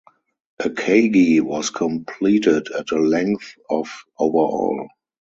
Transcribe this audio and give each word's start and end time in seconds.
"Akagi" 0.59 1.41
was 1.41 1.69
completed 1.69 2.69
at 2.75 2.89
a 2.89 2.97
length 2.99 3.53
of 3.69 3.87
overall. 4.17 4.87